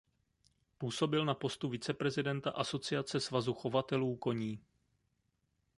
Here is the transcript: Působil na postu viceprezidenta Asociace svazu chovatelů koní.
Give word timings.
Působil 0.77 1.25
na 1.25 1.33
postu 1.33 1.69
viceprezidenta 1.69 2.51
Asociace 2.51 3.19
svazu 3.19 3.53
chovatelů 3.53 4.15
koní. 4.15 4.61